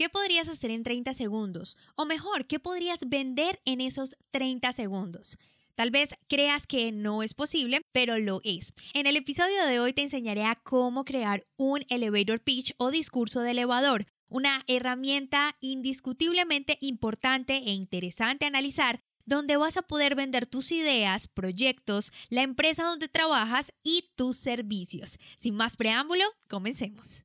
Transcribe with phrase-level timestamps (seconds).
[0.00, 1.76] ¿Qué podrías hacer en 30 segundos?
[1.94, 5.36] O mejor, ¿qué podrías vender en esos 30 segundos?
[5.74, 8.72] Tal vez creas que no es posible, pero lo es.
[8.94, 13.40] En el episodio de hoy te enseñaré a cómo crear un elevator pitch o discurso
[13.40, 20.46] de elevador, una herramienta indiscutiblemente importante e interesante a analizar donde vas a poder vender
[20.46, 25.18] tus ideas, proyectos, la empresa donde trabajas y tus servicios.
[25.36, 27.24] Sin más preámbulo, comencemos.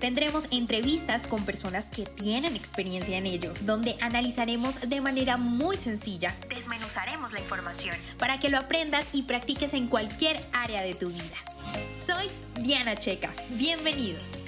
[0.00, 6.34] Tendremos entrevistas con personas que tienen experiencia en ello, donde analizaremos de manera muy sencilla,
[6.48, 11.36] desmenuzaremos la información para que lo aprendas y practiques en cualquier área de tu vida.
[11.98, 12.26] Soy
[12.62, 14.38] Diana Checa, bienvenidos.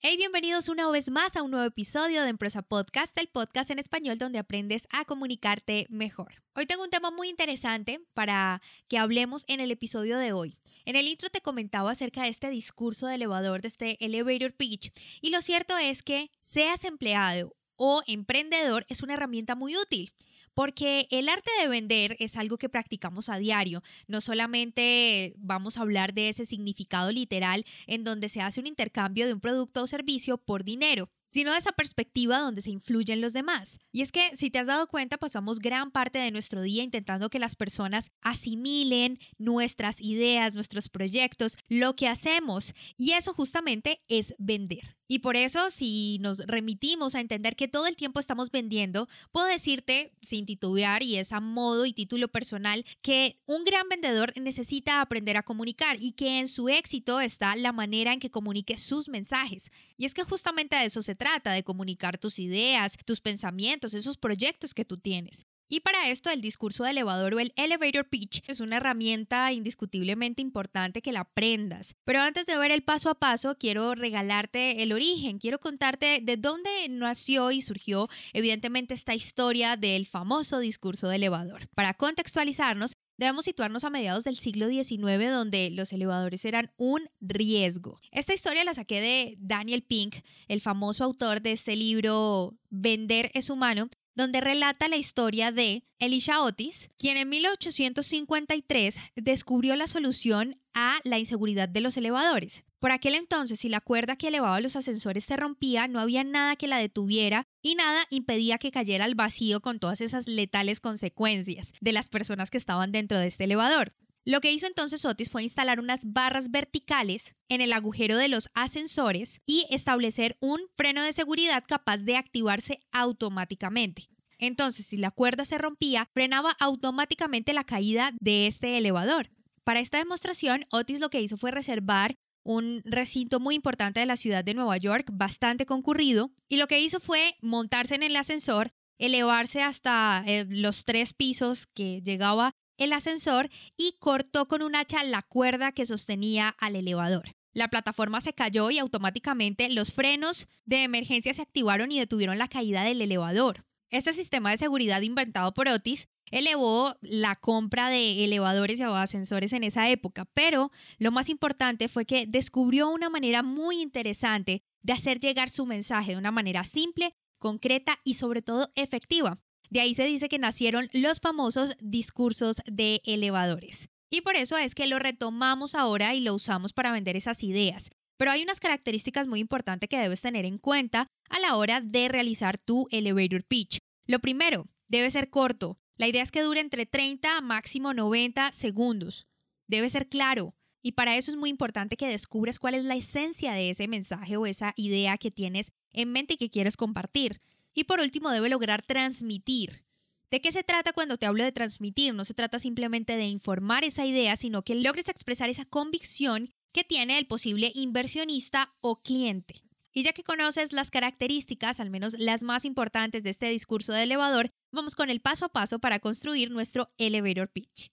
[0.00, 3.80] Hey, bienvenidos una vez más a un nuevo episodio de Empresa Podcast, el podcast en
[3.80, 6.34] español donde aprendes a comunicarte mejor.
[6.54, 10.54] Hoy tengo un tema muy interesante para que hablemos en el episodio de hoy.
[10.84, 14.92] En el intro te comentaba acerca de este discurso de elevador, de este elevator pitch,
[15.20, 20.12] y lo cierto es que seas empleado o emprendedor es una herramienta muy útil
[20.58, 23.80] porque el arte de vender es algo que practicamos a diario.
[24.08, 29.28] No solamente vamos a hablar de ese significado literal en donde se hace un intercambio
[29.28, 33.32] de un producto o servicio por dinero sino de esa perspectiva donde se influyen los
[33.32, 33.78] demás.
[33.92, 37.30] Y es que, si te has dado cuenta, pasamos gran parte de nuestro día intentando
[37.30, 44.34] que las personas asimilen nuestras ideas, nuestros proyectos, lo que hacemos, y eso justamente es
[44.38, 44.98] vender.
[45.10, 49.46] Y por eso, si nos remitimos a entender que todo el tiempo estamos vendiendo, puedo
[49.46, 55.00] decirte, sin titubear y es a modo y título personal, que un gran vendedor necesita
[55.00, 59.08] aprender a comunicar y que en su éxito está la manera en que comunique sus
[59.08, 59.72] mensajes.
[59.96, 64.16] Y es que justamente de eso se trata, de comunicar tus ideas, tus pensamientos, esos
[64.16, 65.46] proyectos que tú tienes.
[65.70, 70.40] Y para esto el discurso de elevador o el elevator pitch es una herramienta indiscutiblemente
[70.40, 71.94] importante que la aprendas.
[72.04, 76.38] Pero antes de ver el paso a paso, quiero regalarte el origen, quiero contarte de
[76.38, 81.68] dónde nació y surgió evidentemente esta historia del famoso discurso de elevador.
[81.74, 88.00] Para contextualizarnos, Debemos situarnos a mediados del siglo XIX donde los elevadores eran un riesgo.
[88.12, 90.14] Esta historia la saqué de Daniel Pink,
[90.46, 96.42] el famoso autor de este libro Vender es humano, donde relata la historia de Elisha
[96.42, 102.64] Otis, quien en 1853 descubrió la solución a la inseguridad de los elevadores.
[102.78, 106.54] Por aquel entonces, si la cuerda que elevaba los ascensores se rompía, no había nada
[106.54, 111.72] que la detuviera y nada impedía que cayera al vacío con todas esas letales consecuencias
[111.80, 113.92] de las personas que estaban dentro de este elevador.
[114.24, 118.50] Lo que hizo entonces Otis fue instalar unas barras verticales en el agujero de los
[118.54, 124.10] ascensores y establecer un freno de seguridad capaz de activarse automáticamente.
[124.38, 129.30] Entonces, si la cuerda se rompía, frenaba automáticamente la caída de este elevador.
[129.68, 134.16] Para esta demostración, Otis lo que hizo fue reservar un recinto muy importante de la
[134.16, 138.72] ciudad de Nueva York, bastante concurrido, y lo que hizo fue montarse en el ascensor,
[138.96, 145.04] elevarse hasta eh, los tres pisos que llegaba el ascensor y cortó con un hacha
[145.04, 147.32] la cuerda que sostenía al elevador.
[147.52, 152.48] La plataforma se cayó y automáticamente los frenos de emergencia se activaron y detuvieron la
[152.48, 153.66] caída del elevador.
[153.90, 159.64] Este sistema de seguridad inventado por Otis elevó la compra de elevadores y ascensores en
[159.64, 165.18] esa época, pero lo más importante fue que descubrió una manera muy interesante de hacer
[165.18, 169.38] llegar su mensaje de una manera simple, concreta y sobre todo efectiva.
[169.70, 173.88] De ahí se dice que nacieron los famosos discursos de elevadores.
[174.10, 177.90] Y por eso es que lo retomamos ahora y lo usamos para vender esas ideas.
[178.16, 182.08] Pero hay unas características muy importantes que debes tener en cuenta a la hora de
[182.08, 183.78] realizar tu elevator pitch.
[184.06, 185.78] Lo primero, debe ser corto.
[185.98, 189.26] La idea es que dure entre 30 a máximo 90 segundos.
[189.66, 190.54] Debe ser claro.
[190.80, 194.36] Y para eso es muy importante que descubras cuál es la esencia de ese mensaje
[194.36, 197.40] o esa idea que tienes en mente y que quieres compartir.
[197.74, 199.84] Y por último, debe lograr transmitir.
[200.30, 202.14] ¿De qué se trata cuando te hablo de transmitir?
[202.14, 206.84] No se trata simplemente de informar esa idea, sino que logres expresar esa convicción que
[206.84, 209.67] tiene el posible inversionista o cliente.
[209.98, 214.04] Y ya que conoces las características, al menos las más importantes de este discurso de
[214.04, 217.90] elevador, vamos con el paso a paso para construir nuestro elevator pitch.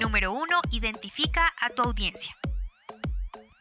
[0.00, 0.46] Número 1.
[0.72, 2.34] Identifica a tu audiencia.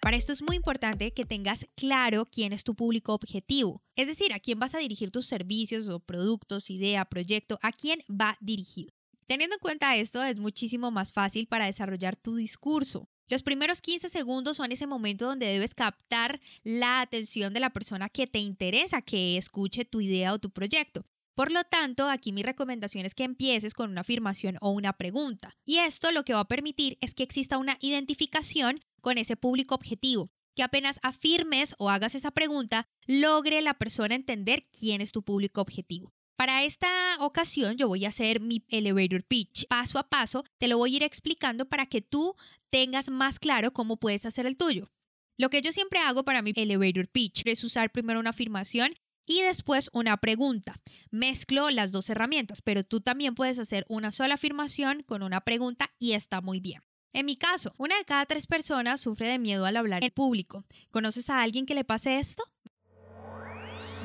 [0.02, 4.32] Para esto es muy importante que tengas claro quién es tu público objetivo, es decir,
[4.32, 8.94] a quién vas a dirigir tus servicios o productos, idea, proyecto, a quién va dirigido.
[9.28, 13.10] Teniendo en cuenta esto, es muchísimo más fácil para desarrollar tu discurso.
[13.30, 18.08] Los primeros 15 segundos son ese momento donde debes captar la atención de la persona
[18.08, 21.06] que te interesa que escuche tu idea o tu proyecto.
[21.36, 25.56] Por lo tanto, aquí mi recomendación es que empieces con una afirmación o una pregunta.
[25.66, 29.76] Y esto lo que va a permitir es que exista una identificación con ese público
[29.76, 35.22] objetivo, que apenas afirmes o hagas esa pregunta, logre la persona entender quién es tu
[35.22, 36.14] público objetivo.
[36.38, 39.68] Para esta ocasión yo voy a hacer mi elevator pitch.
[39.68, 42.36] Paso a paso te lo voy a ir explicando para que tú
[42.70, 44.92] tengas más claro cómo puedes hacer el tuyo.
[45.36, 48.94] Lo que yo siempre hago para mi elevator pitch es usar primero una afirmación
[49.26, 50.76] y después una pregunta.
[51.10, 55.92] Mezclo las dos herramientas, pero tú también puedes hacer una sola afirmación con una pregunta
[55.98, 56.84] y está muy bien.
[57.14, 60.66] En mi caso, una de cada tres personas sufre de miedo al hablar en público.
[60.92, 62.44] ¿Conoces a alguien que le pase esto?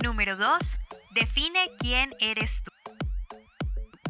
[0.02, 0.48] Número 2.
[1.14, 2.70] Define quién eres tú.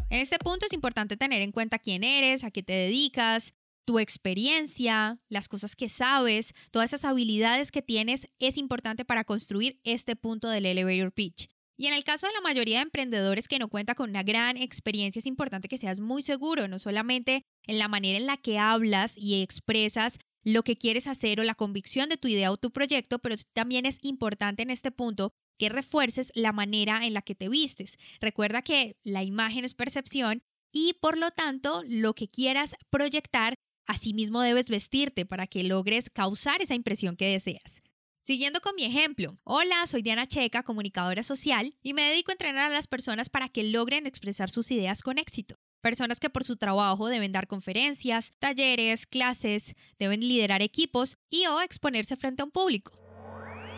[0.08, 3.54] En este punto es importante tener en cuenta quién eres, a qué te dedicas,
[3.84, 9.81] tu experiencia, las cosas que sabes, todas esas habilidades que tienes es importante para construir
[9.82, 11.49] este punto del elevator pitch.
[11.76, 14.56] Y en el caso de la mayoría de emprendedores que no cuenta con una gran
[14.56, 18.58] experiencia, es importante que seas muy seguro, no solamente en la manera en la que
[18.58, 22.70] hablas y expresas lo que quieres hacer o la convicción de tu idea o tu
[22.70, 25.32] proyecto, pero también es importante en este punto
[25.69, 27.99] refuerces la manera en la que te vistes.
[28.20, 30.43] Recuerda que la imagen es percepción
[30.73, 33.55] y por lo tanto lo que quieras proyectar
[33.87, 37.82] Asimismo debes vestirte para que logres causar esa impresión que deseas.
[38.20, 42.70] Siguiendo con mi ejemplo, hola, soy Diana Checa, comunicadora social, y me dedico a entrenar
[42.70, 45.56] a las personas para que logren expresar sus ideas con éxito.
[45.81, 51.61] Personas que por su trabajo deben dar conferencias, talleres, clases, deben liderar equipos y o
[51.61, 53.01] exponerse frente a un público.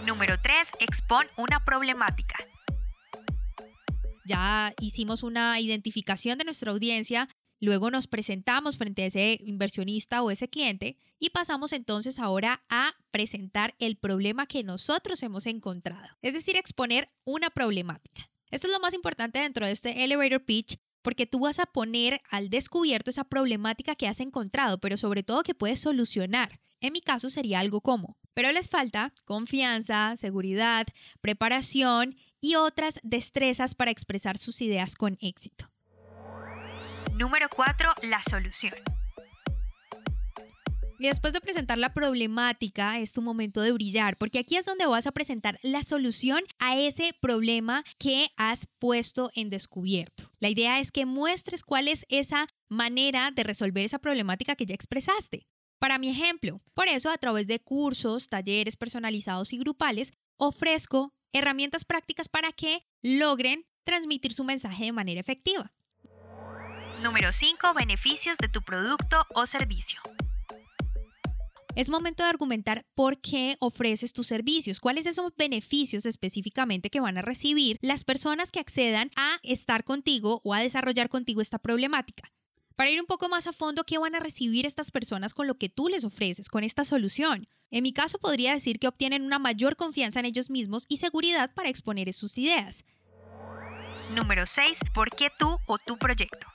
[0.05, 0.69] Número 3.
[0.81, 2.37] Expon una problemática.
[4.27, 7.29] Ya hicimos una identificación de nuestra audiencia,
[7.61, 12.93] Luego nos presentamos frente a ese inversionista o ese cliente y pasamos entonces ahora a
[13.11, 18.29] presentar el problema que nosotros hemos encontrado, es decir, exponer una problemática.
[18.51, 22.21] Esto es lo más importante dentro de este elevator pitch porque tú vas a poner
[22.31, 26.61] al descubierto esa problemática que has encontrado, pero sobre todo que puedes solucionar.
[26.81, 30.87] En mi caso sería algo como, pero les falta confianza, seguridad,
[31.21, 35.71] preparación y otras destrezas para expresar sus ideas con éxito.
[37.17, 37.95] Número 4.
[38.03, 38.75] La solución.
[40.99, 44.87] Y después de presentar la problemática, es tu momento de brillar, porque aquí es donde
[44.87, 50.31] vas a presentar la solución a ese problema que has puesto en descubierto.
[50.39, 54.75] La idea es que muestres cuál es esa manera de resolver esa problemática que ya
[54.75, 55.47] expresaste.
[55.85, 61.85] Para mi ejemplo, por eso a través de cursos, talleres personalizados y grupales, ofrezco herramientas
[61.85, 65.75] prácticas para que logren transmitir su mensaje de manera efectiva.
[67.03, 67.75] Número 5.
[67.75, 70.01] Beneficios de tu producto o servicio.
[71.77, 77.01] Es momento de argumentar por qué ofreces tus servicios, cuáles son esos beneficios específicamente que
[77.01, 81.59] van a recibir las personas que accedan a estar contigo o a desarrollar contigo esta
[81.59, 82.33] problemática.
[82.77, 85.55] Para ir un poco más a fondo, ¿qué van a recibir estas personas con lo
[85.55, 87.47] que tú les ofreces, con esta solución?
[87.71, 91.55] En mi caso podría decir que obtienen una mayor confianza en ellos mismos y seguridad
[91.55, 92.85] para exponer sus ideas.
[94.11, 94.79] Número 6.
[94.93, 96.49] ¿Por qué tú o tu proyecto?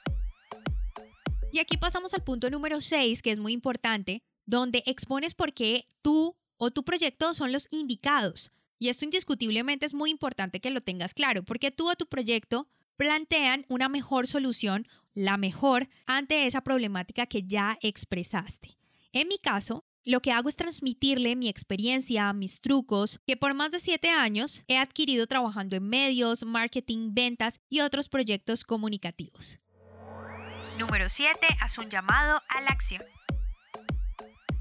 [1.53, 5.86] Y aquí pasamos al punto número 6, que es muy importante, donde expones por qué
[6.01, 8.51] tú o tu proyecto son los indicados.
[8.77, 12.67] Y esto indiscutiblemente es muy importante que lo tengas claro, porque tú o tu proyecto
[13.00, 18.77] plantean una mejor solución, la mejor, ante esa problemática que ya expresaste.
[19.13, 23.72] En mi caso, lo que hago es transmitirle mi experiencia, mis trucos, que por más
[23.72, 29.60] de siete años he adquirido trabajando en medios, marketing, ventas y otros proyectos comunicativos.
[30.77, 31.39] Número 7.
[31.62, 33.03] Haz un llamado a la acción.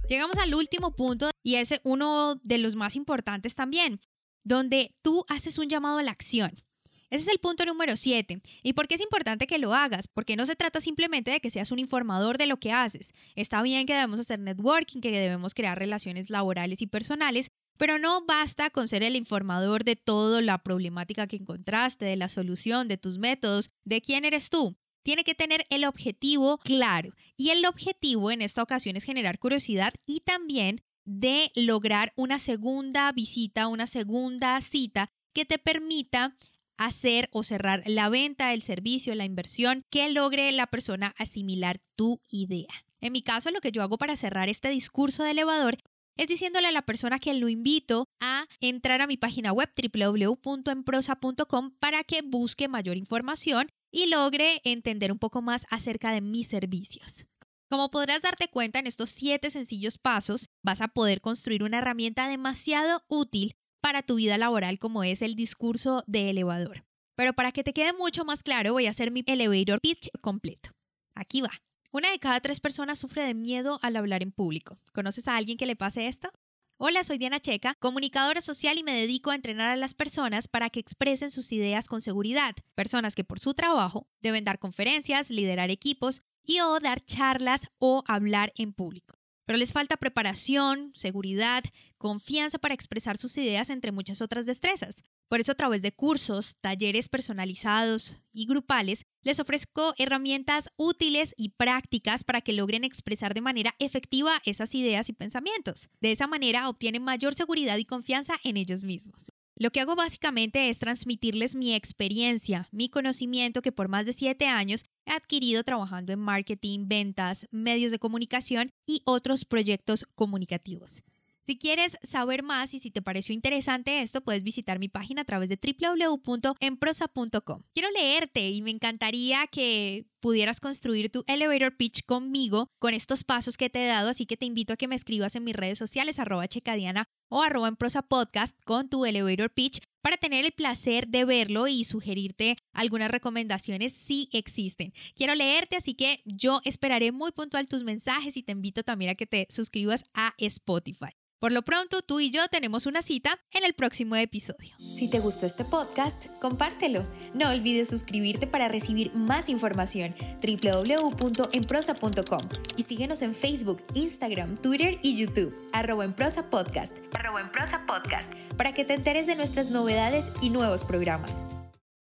[0.09, 3.99] Llegamos al último punto y es uno de los más importantes también,
[4.45, 6.68] donde tú haces un llamado a la acción.
[7.11, 8.41] Ese es el punto número 7.
[8.63, 10.09] ¿Y por qué es importante que lo hagas?
[10.09, 13.13] Porque no se trata simplemente de que seas un informador de lo que haces.
[13.35, 18.25] Está bien que debemos hacer networking, que debemos crear relaciones laborales y personales, pero no
[18.27, 22.99] basta con ser el informador de toda la problemática que encontraste, de la solución, de
[22.99, 24.77] tus métodos, de quién eres tú
[25.09, 27.15] tiene que tener el objetivo claro.
[27.35, 33.11] Y el objetivo en esta ocasión es generar curiosidad y también de lograr una segunda
[33.13, 36.37] visita, una segunda cita que te permita
[36.79, 42.21] hacer o cerrar la venta, el servicio, la inversión, que logre la persona asimilar tu
[42.31, 42.85] idea.
[43.01, 45.79] En mi caso, lo que yo hago para cerrar este discurso de elevador
[46.17, 51.77] es diciéndole a la persona que lo invito a entrar a mi página web www.emprosa.com
[51.79, 57.27] para que busque mayor información y logre entender un poco más acerca de mis servicios.
[57.71, 62.29] Como podrás darte cuenta, en estos siete sencillos pasos vas a poder construir una herramienta
[62.29, 66.85] demasiado útil para tu vida laboral como es el discurso de elevador.
[67.15, 70.71] Pero para que te quede mucho más claro, voy a hacer mi elevator pitch completo.
[71.15, 71.51] Aquí va.
[71.91, 74.79] Una de cada tres personas sufre de miedo al hablar en público.
[74.93, 76.31] ¿Conoces a alguien que le pase esto?
[76.77, 80.71] Hola, soy Diana Checa, comunicadora social y me dedico a entrenar a las personas para
[80.71, 82.55] que expresen sus ideas con seguridad.
[82.77, 88.05] Personas que por su trabajo deben dar conferencias, liderar equipos y o dar charlas o
[88.07, 89.18] hablar en público.
[89.49, 91.65] Pero les falta preparación, seguridad,
[91.97, 95.05] confianza para expresar sus ideas entre muchas otras destrezas.
[95.27, 101.49] Por eso a través de cursos, talleres personalizados y grupales, les ofrezco herramientas útiles y
[101.49, 105.89] prácticas para que logren expresar de manera efectiva esas ideas y pensamientos.
[106.03, 109.33] De esa manera obtienen mayor seguridad y confianza en ellos mismos.
[109.61, 114.47] Lo que hago básicamente es transmitirles mi experiencia, mi conocimiento que por más de siete
[114.47, 121.03] años he adquirido trabajando en marketing, ventas, medios de comunicación y otros proyectos comunicativos.
[121.49, 125.25] Si quieres saber más y si te pareció interesante esto, puedes visitar mi página a
[125.25, 127.63] través de www.emprosa.com.
[127.73, 133.57] Quiero leerte y me encantaría que pudieras construir tu elevator pitch conmigo con estos pasos
[133.57, 135.79] que te he dado, así que te invito a que me escribas en mis redes
[135.79, 140.53] sociales arroba checadiana o arroba en prosa podcast con tu elevator pitch para tener el
[140.53, 144.93] placer de verlo y sugerirte algunas recomendaciones si existen.
[145.17, 149.15] Quiero leerte, así que yo esperaré muy puntual tus mensajes y te invito también a
[149.15, 151.09] que te suscribas a Spotify.
[151.39, 154.75] Por lo pronto, tú y yo tenemos una cita en el próximo episodio.
[154.79, 157.07] Si te gustó este podcast, compártelo.
[157.33, 162.41] No olvides suscribirte para recibir más información www.enprosa.com
[162.77, 167.87] y síguenos en Facebook, Instagram, Twitter y YouTube, arroba en prosa podcast, arroba en prosa
[167.87, 171.45] podcast, para que te enteres de nuestras novedades y nuevos programas.